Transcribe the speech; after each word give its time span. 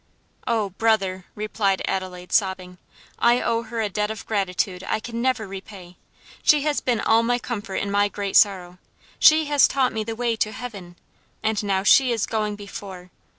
"Oh, 0.47 0.71
brother!" 0.71 1.25
replied 1.35 1.83
Adelaide, 1.85 2.31
sobbing, 2.33 2.79
"I 3.19 3.39
owe 3.39 3.61
her 3.61 3.81
a 3.81 3.87
debt 3.87 4.09
of 4.09 4.25
gratitude 4.25 4.83
I 4.87 4.99
can 4.99 5.21
never 5.21 5.47
pay. 5.61 5.95
She 6.41 6.63
has 6.63 6.81
been 6.81 6.99
all 6.99 7.21
my 7.21 7.37
comfort 7.37 7.75
in 7.75 7.91
my 7.91 8.07
great 8.07 8.35
sorrow; 8.35 8.79
she 9.19 9.45
has 9.45 9.67
taught 9.67 9.93
me 9.93 10.03
the 10.03 10.15
way 10.15 10.35
to 10.37 10.53
heaven, 10.53 10.95
and 11.43 11.61
now 11.63 11.83
she 11.83 12.11
is 12.11 12.25
going 12.25 12.55
before." 12.55 13.11